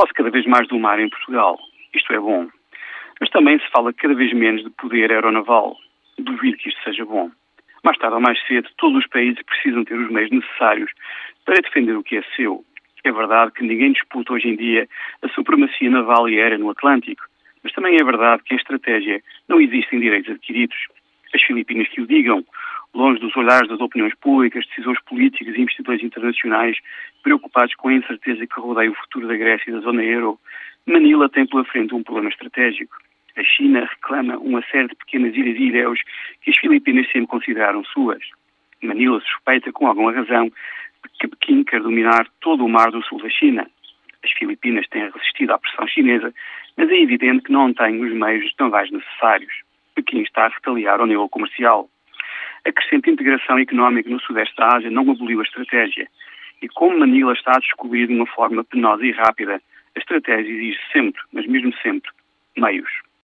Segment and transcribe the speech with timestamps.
[0.00, 1.58] Fala-se cada vez mais do mar em Portugal.
[1.94, 2.48] Isto é bom.
[3.20, 5.76] Mas também se fala cada vez menos de poder aeronaval.
[6.18, 7.30] Duvido que isto seja bom.
[7.84, 10.90] Mais tarde ou mais cedo, todos os países precisam ter os meios necessários
[11.44, 12.64] para defender o que é seu.
[13.04, 14.88] É verdade que ninguém disputa hoje em dia
[15.20, 17.22] a supremacia naval e aérea no Atlântico,
[17.62, 19.20] mas também é verdade que em estratégia
[19.50, 20.78] não existem direitos adquiridos.
[21.34, 22.42] As Filipinas que o digam,
[22.94, 26.78] longe dos olhares das opiniões públicas, decisões políticas e investidores internacionais
[27.22, 30.38] preocupados com a incerteza que rodeia o futuro da Grécia e da zona euro,
[30.86, 32.96] Manila tem pela frente um problema estratégico.
[33.36, 36.00] A China reclama uma série de pequenas ilhas e ilhéus
[36.42, 38.22] que as Filipinas sempre consideraram suas.
[38.82, 40.50] Manila suspeita, com alguma razão,
[41.18, 43.66] que Pequim quer dominar todo o mar do sul da China.
[44.24, 46.34] As Filipinas têm resistido à pressão chinesa,
[46.76, 49.52] mas é evidente que não têm os meios navais necessários.
[49.94, 51.88] Pequim está a retaliar ao nível comercial.
[52.66, 56.08] A crescente integração económica no Sudeste da Ásia não aboliu a estratégia.
[56.62, 59.60] E como Manila está a descobrir de uma forma penosa e rápida,
[59.94, 62.10] a estratégia exige sempre, mas mesmo sempre,
[62.56, 62.90] meios.